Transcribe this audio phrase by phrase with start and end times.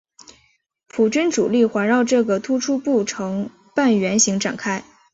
[0.87, 4.83] 普军主力环绕这个突出部成半圆形展开。